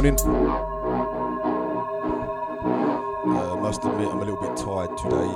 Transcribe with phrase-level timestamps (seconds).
[0.00, 0.16] morning.
[3.26, 5.34] Uh, must admit, I'm a little bit tired today.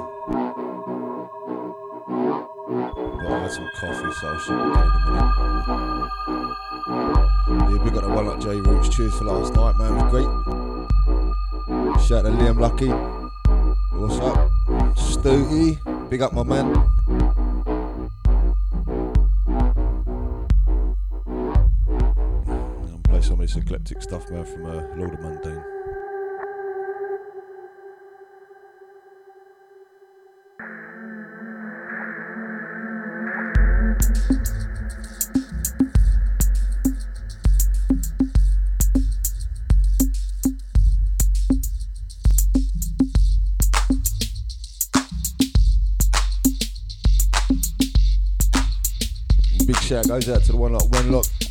[3.18, 5.30] But I had some coffee, so I should be getting a minute.
[7.72, 8.88] Yeah, we got a one like J Roots.
[8.88, 9.90] Cheers for last night, man.
[9.90, 10.30] It was great.
[12.06, 12.90] Shout out to Liam Lucky.
[13.98, 14.48] What's up?
[14.96, 15.78] Stooty.
[16.08, 16.72] Big up, my man.
[23.92, 25.64] Eclectic stuff, man, from uh, Lord of Mundane.
[49.66, 51.41] Big shout goes out to the one like Wenlock, locked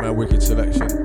[0.00, 0.16] man.
[0.16, 0.97] Wicked selection.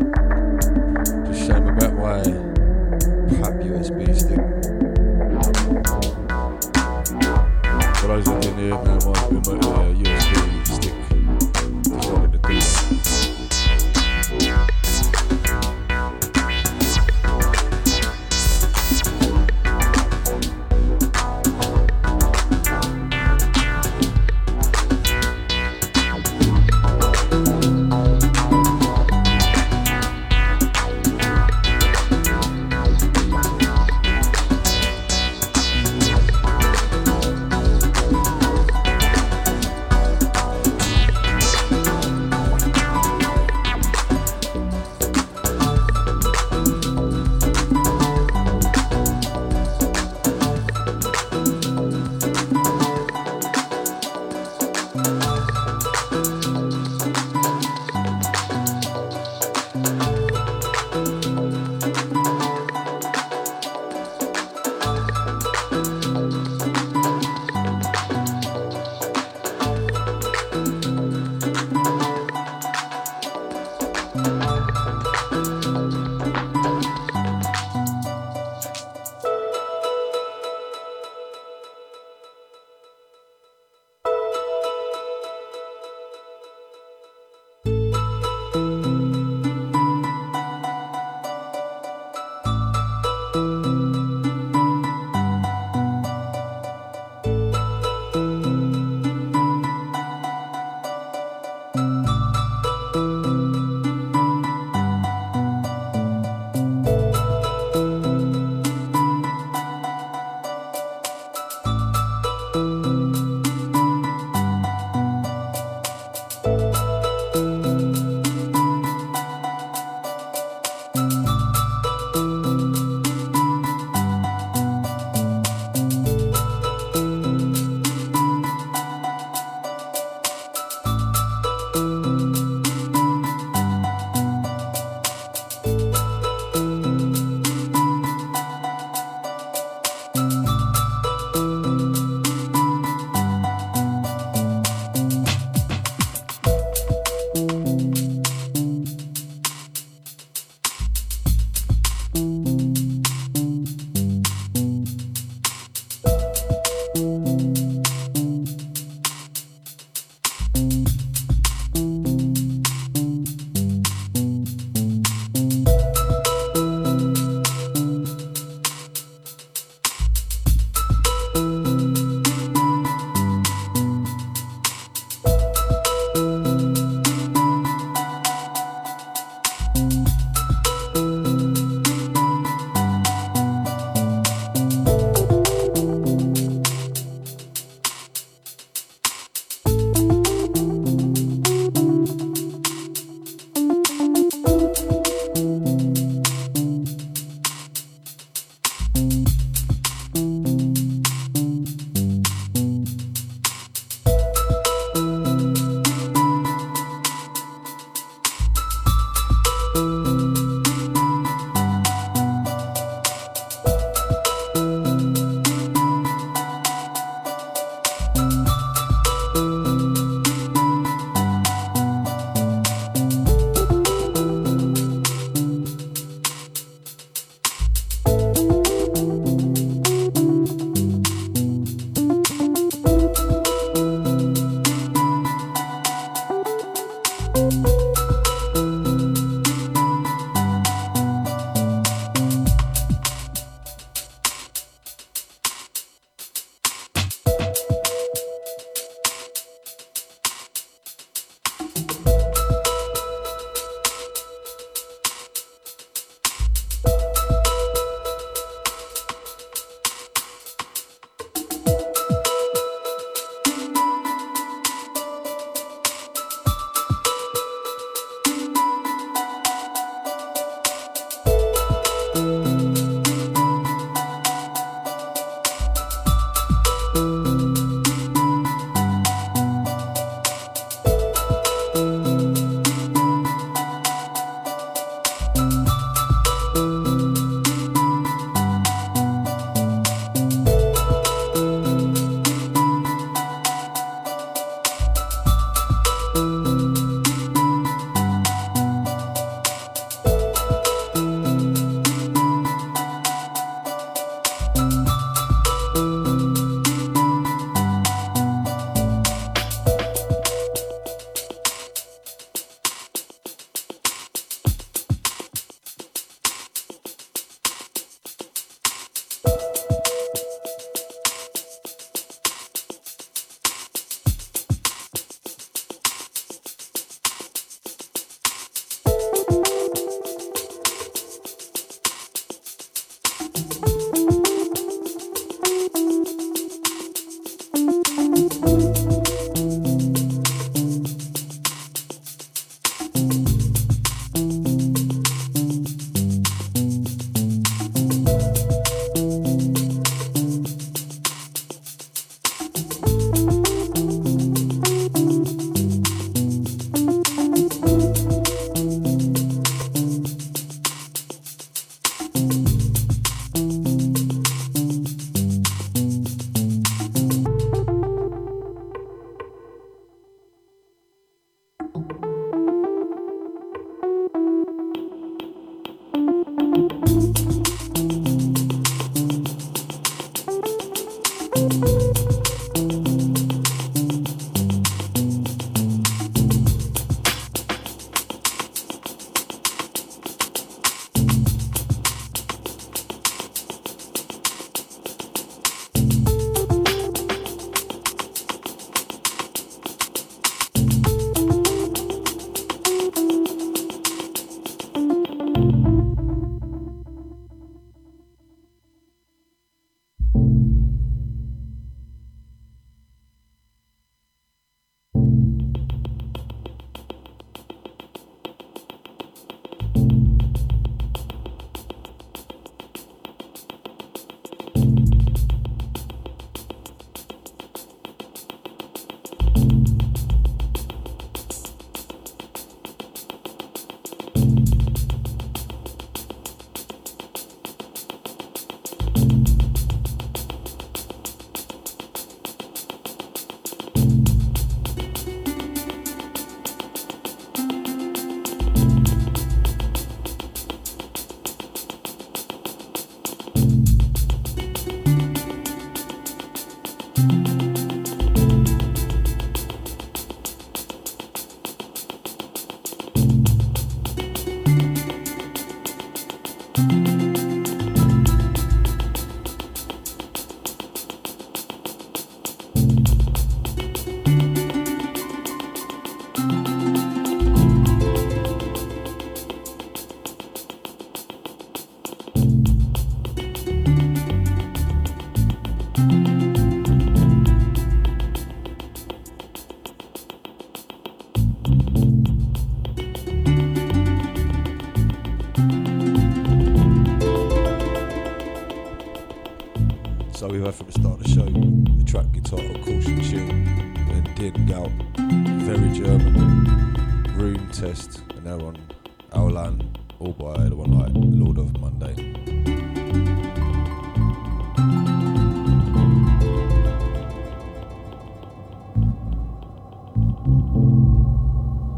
[510.06, 511.96] Oh boy, the one like Lord of Monday.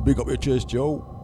[0.03, 1.14] Big up your chest, Joe.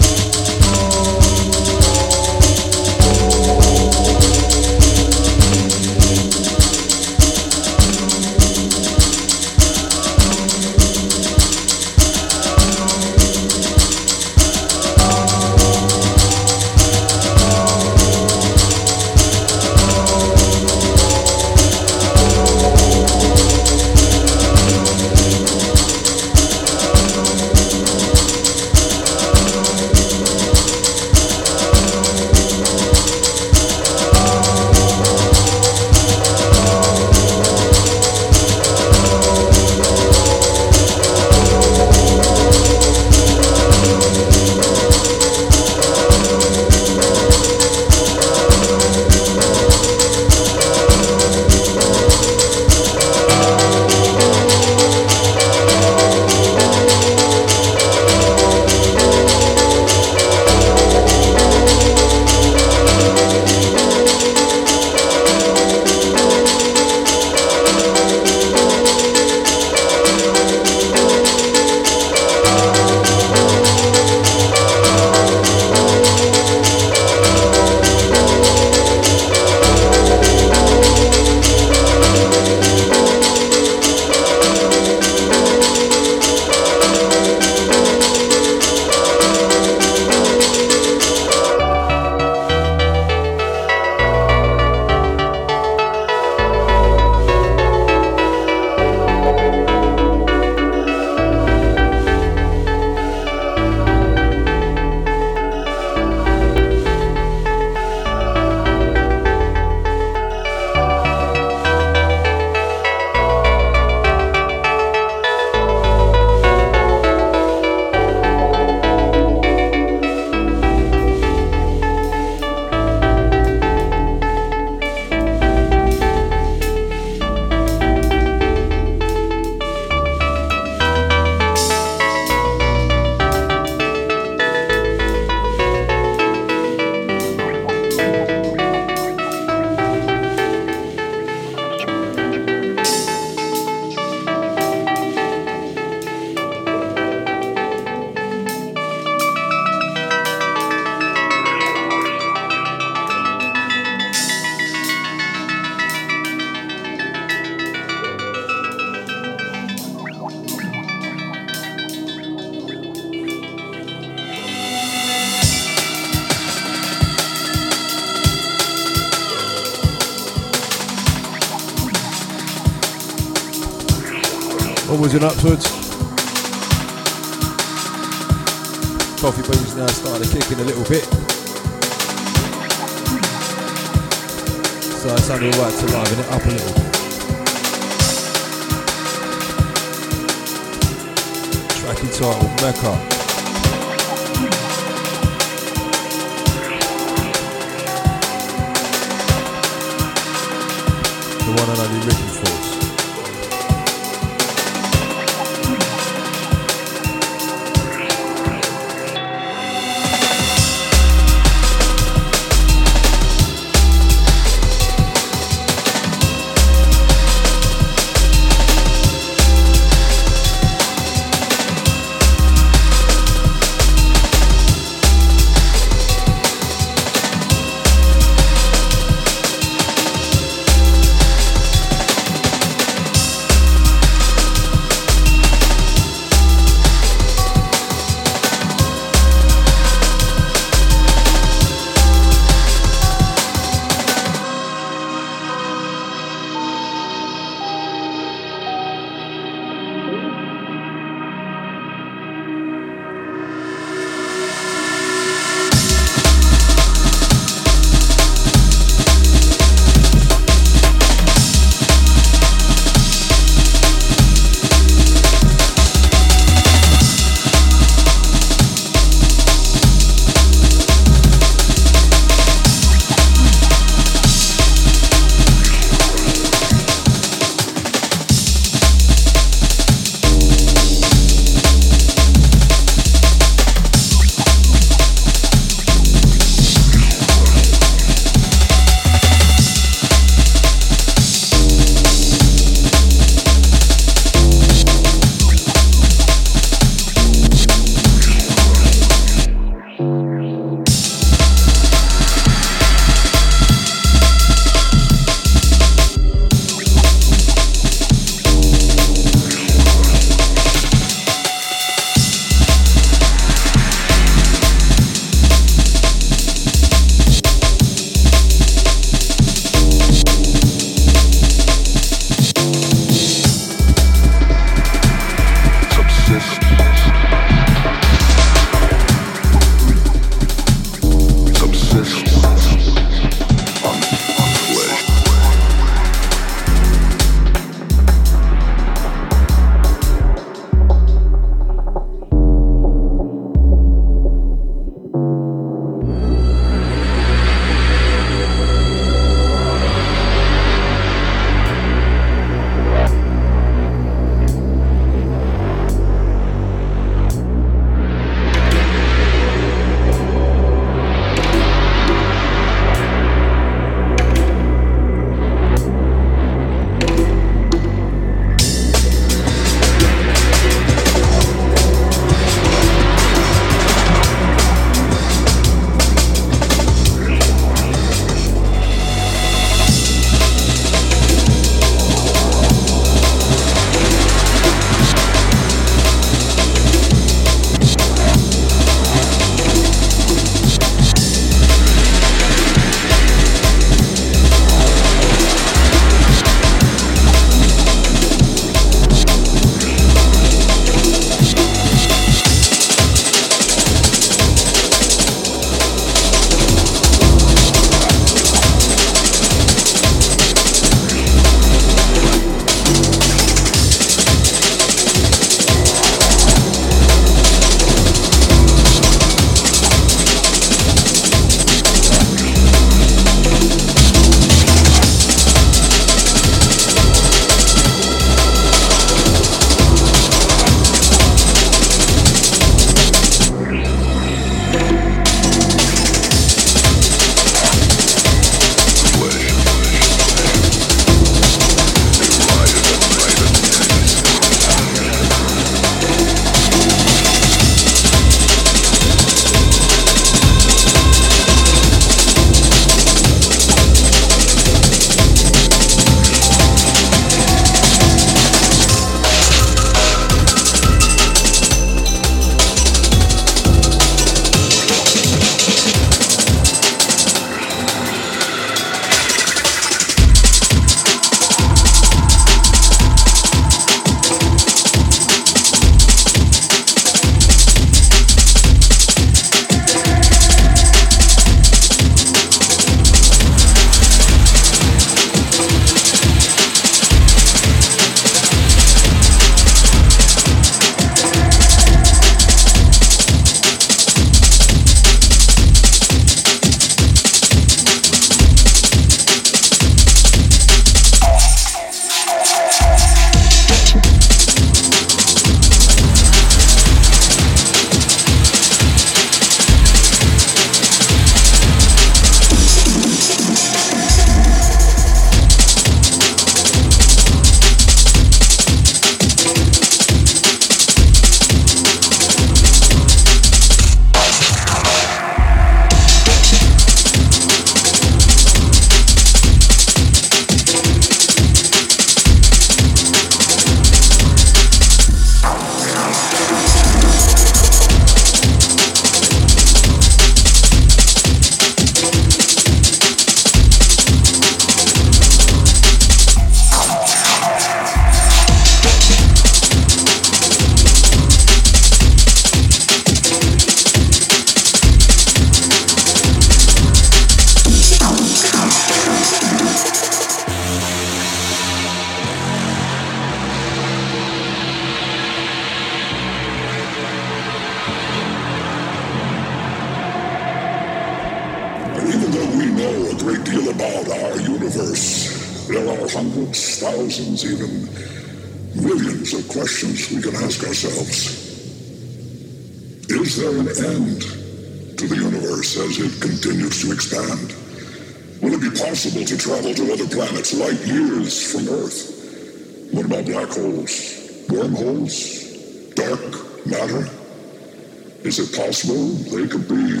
[598.56, 600.00] Possible they could be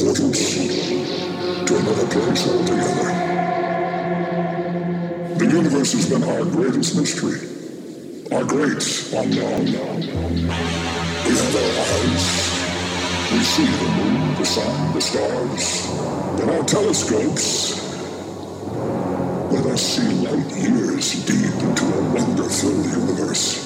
[0.00, 0.40] portals
[1.66, 3.10] to another place altogether?
[5.36, 7.40] The universe has been our greatest mystery,
[8.32, 8.82] our great
[9.12, 9.66] unknown.
[11.26, 12.26] We have our eyes.
[13.30, 15.86] We see the moon, the sun, the stars.
[16.40, 17.82] But our telescopes
[19.52, 23.63] let us see light years deep into a wonder-filled universe.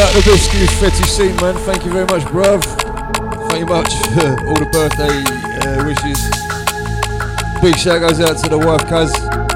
[0.00, 1.54] Out the biscuits, Fetty Scene, man.
[1.56, 2.64] Thank you very much, bruv.
[3.50, 5.20] Thank you much for all the birthday
[5.60, 6.30] uh, wishes.
[7.60, 9.49] Big shout goes out to the wife, cuz.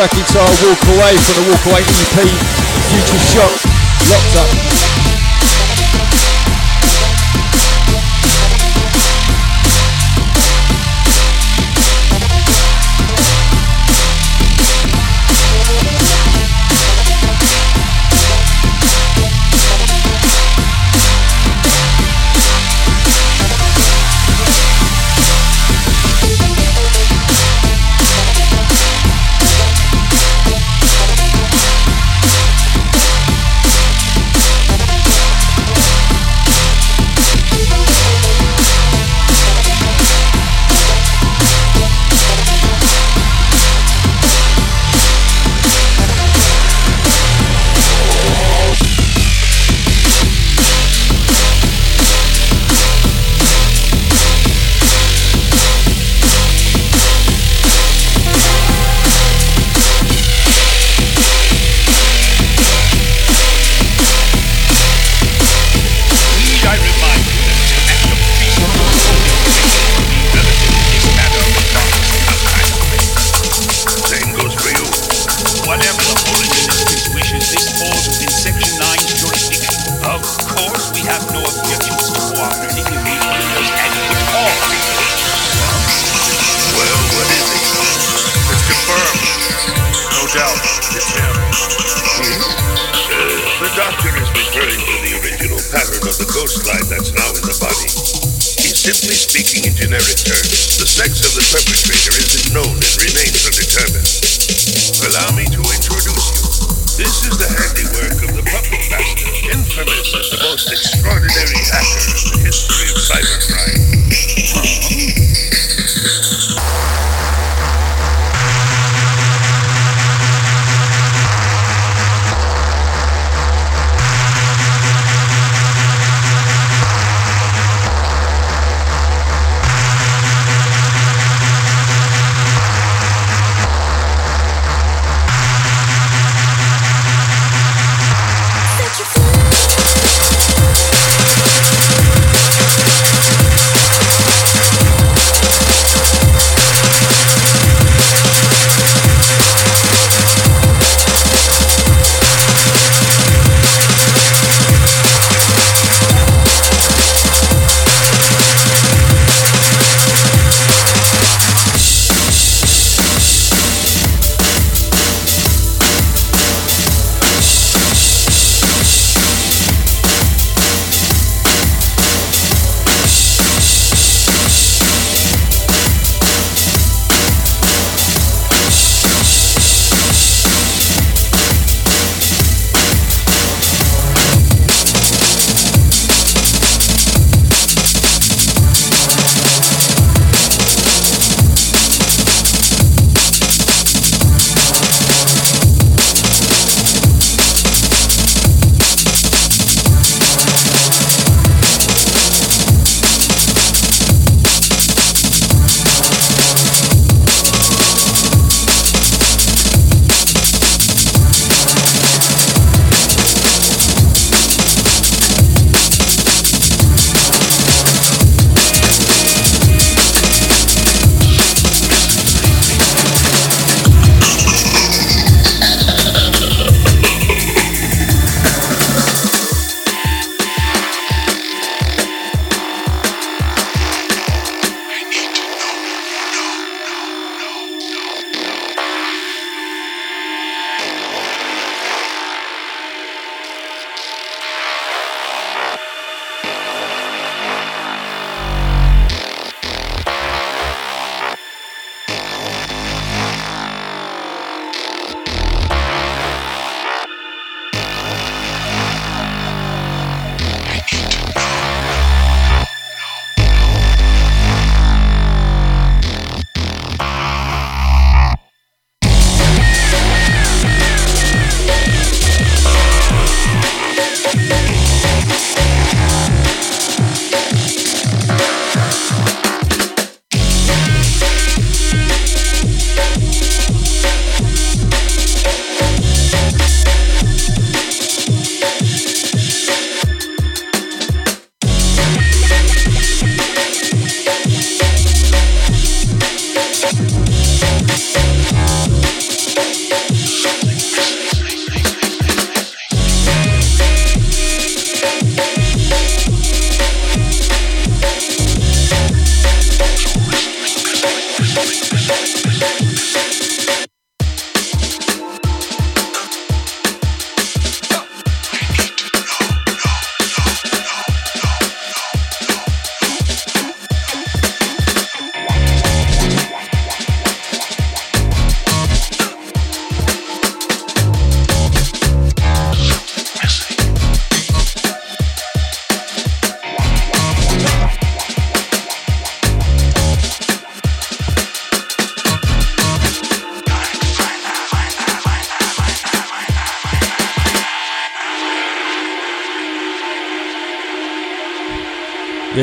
[0.00, 2.16] Track guitar Walk Away from the Walk Away EP
[2.88, 3.52] Future Shock
[4.08, 4.99] Locked Up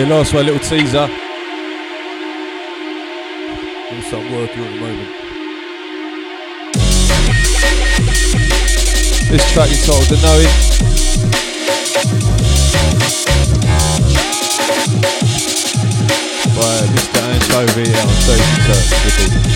[0.07, 1.05] Last one, little teaser.
[4.09, 5.09] Some working at the moment.
[9.29, 10.53] This track entitled The Knowing.
[16.55, 17.21] By Mr.
[17.27, 19.46] Anchovy on Thursday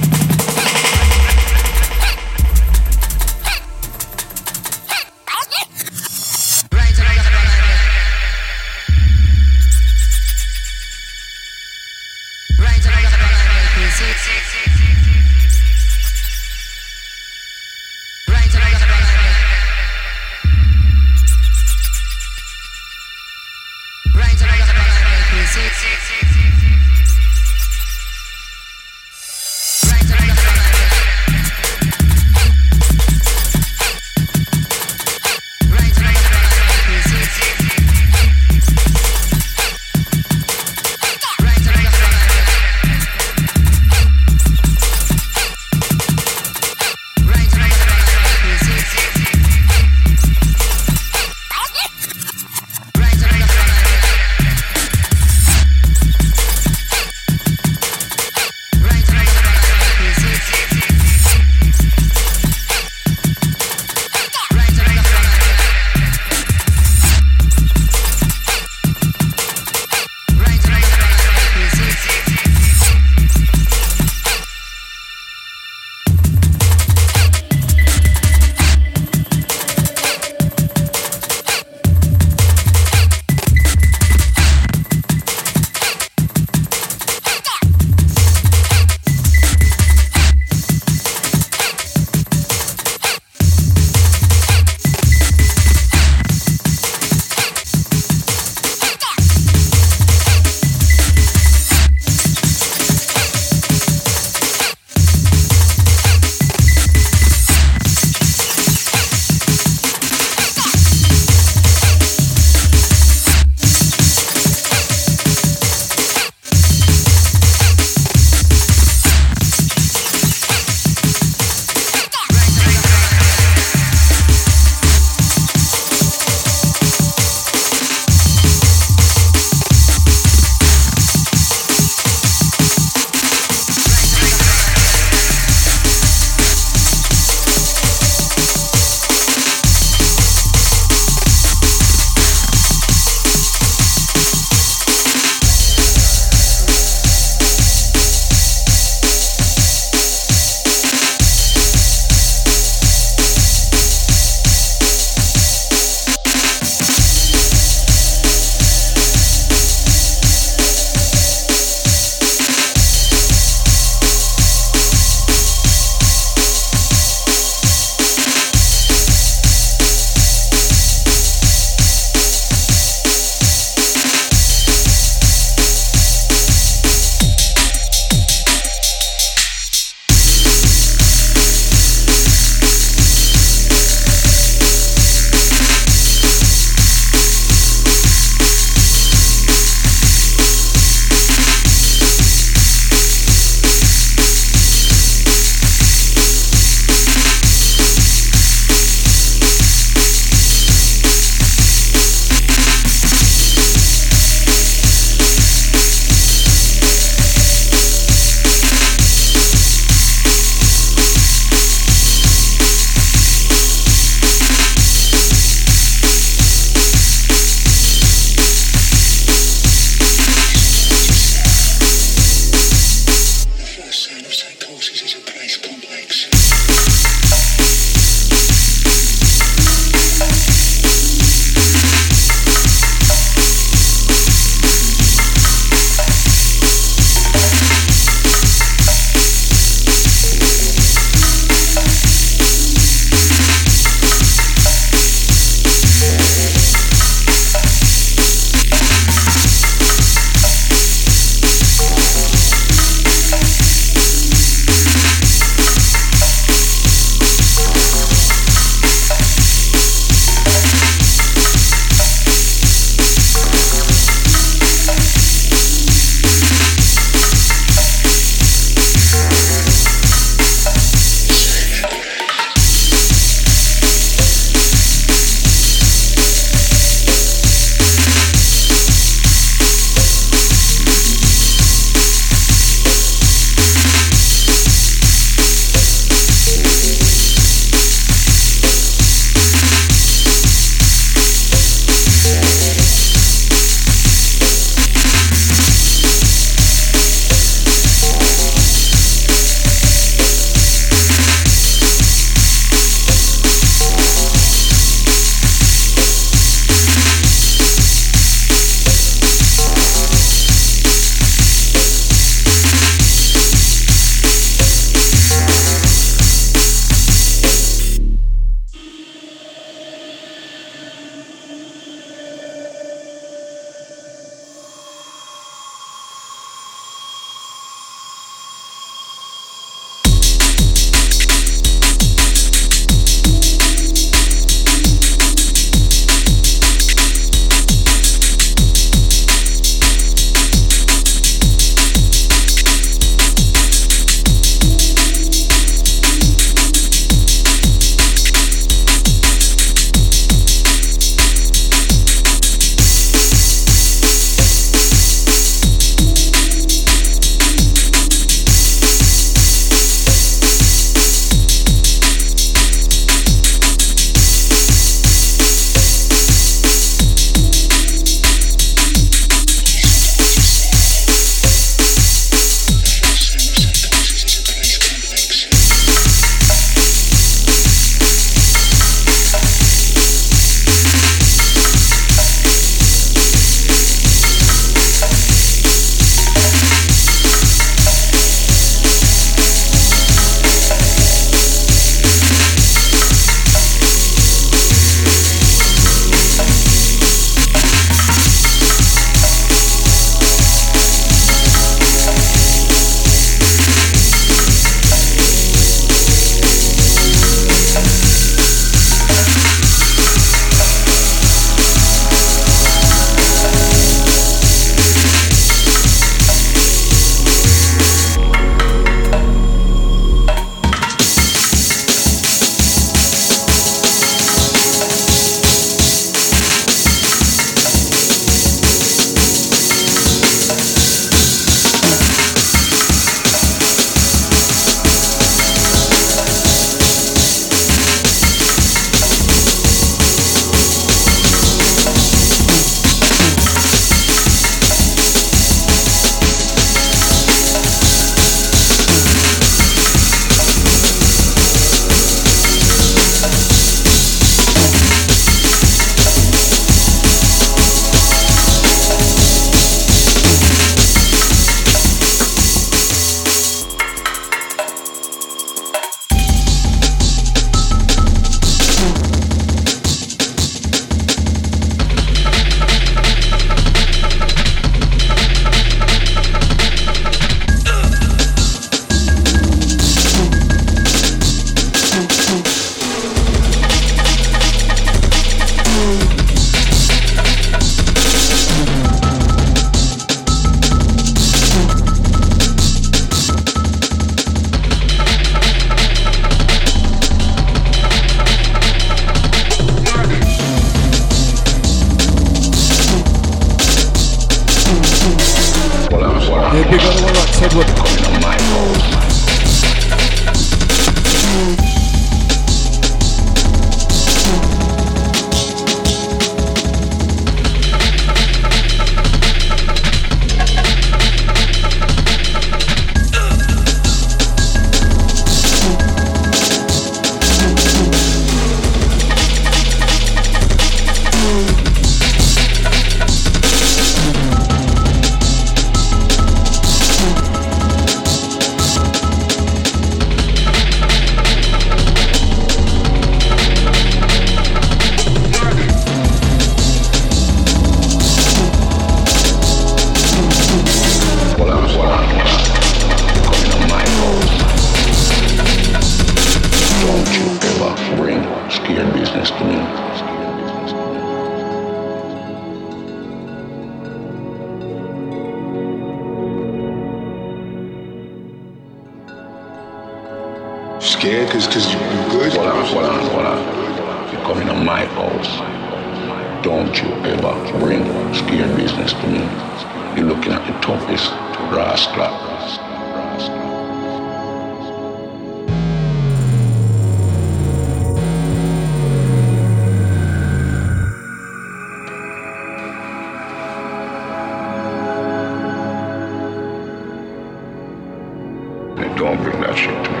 [599.02, 600.00] don't bring that shit to me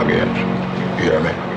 [0.00, 0.32] again.
[0.96, 1.47] You hear me?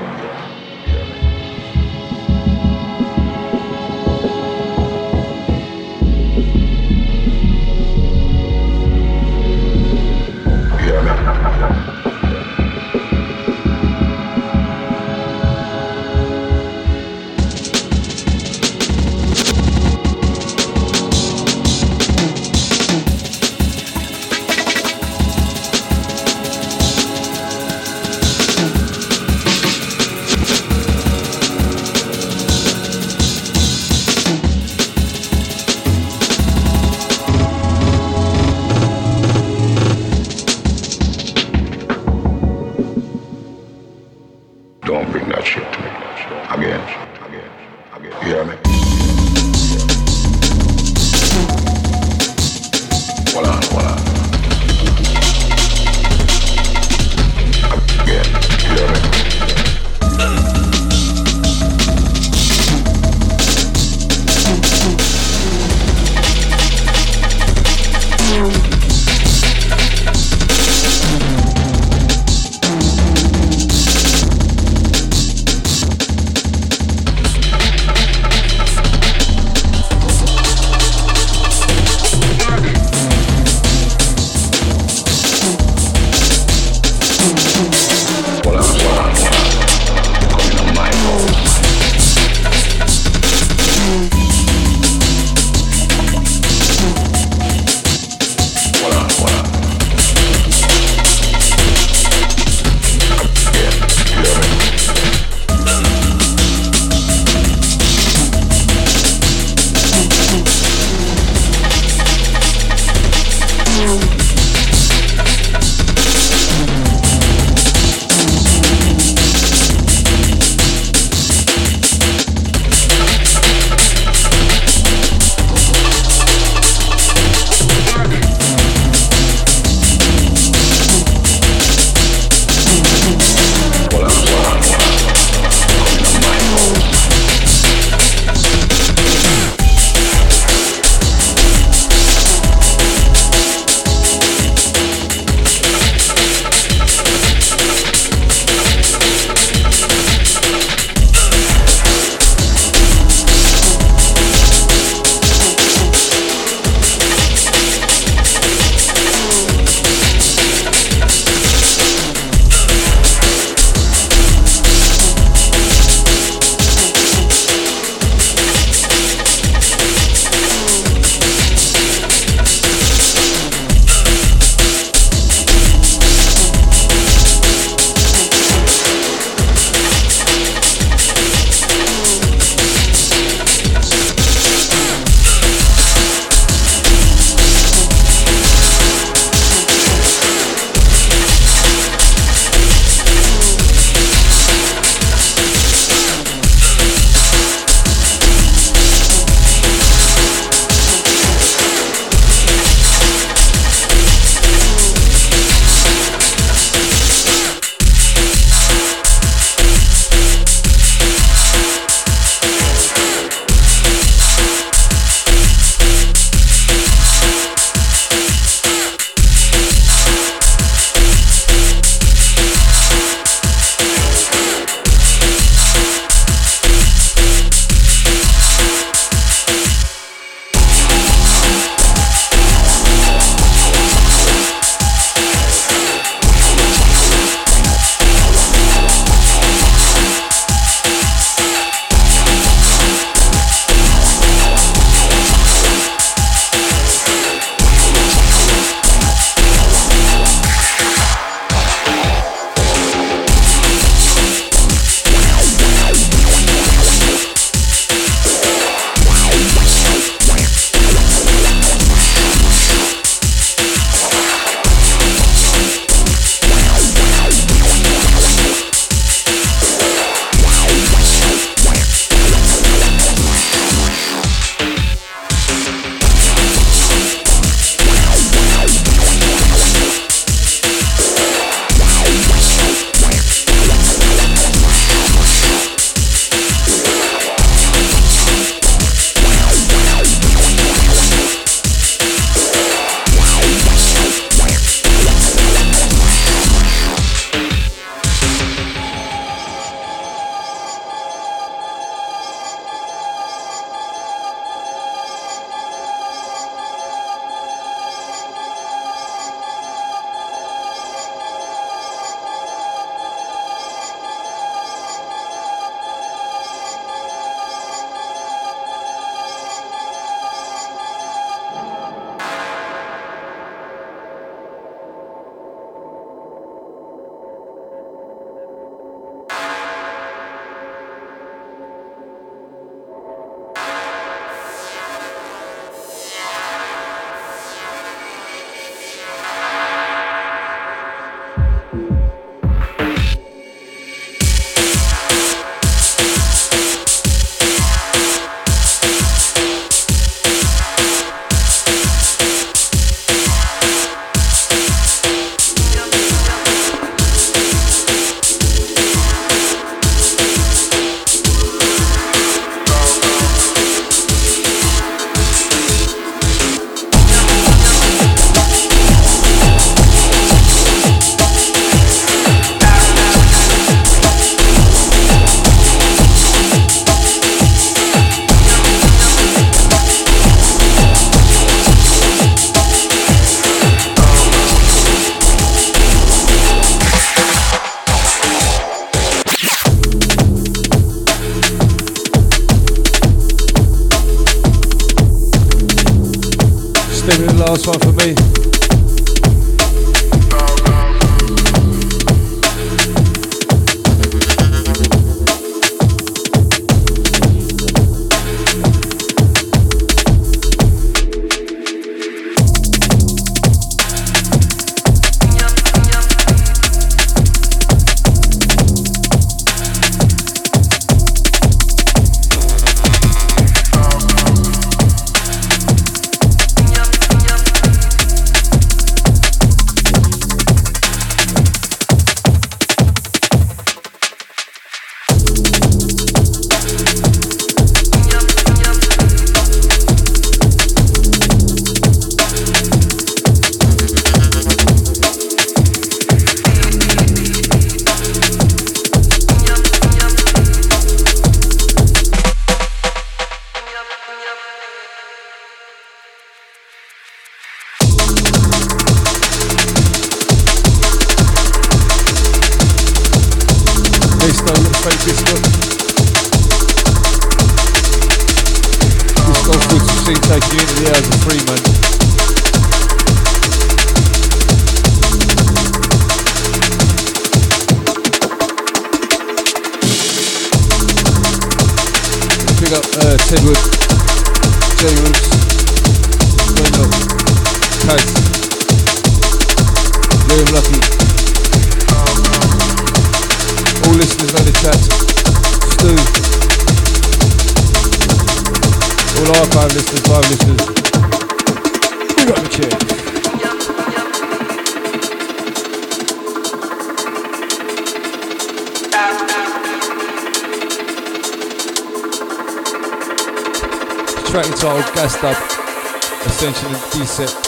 [517.02, 517.41] Ascension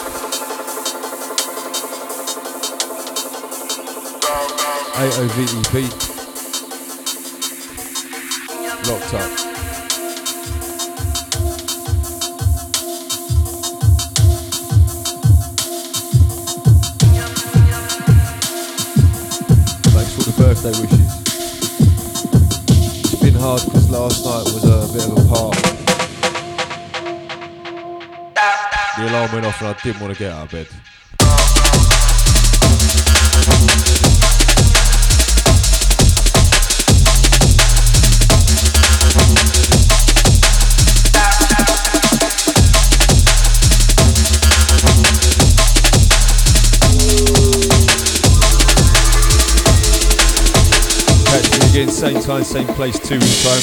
[52.75, 53.61] place, two weeks time.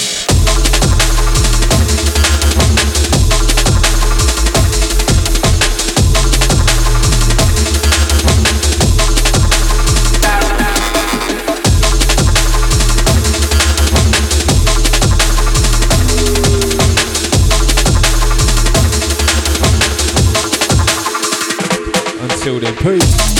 [22.24, 23.31] Until then, peace.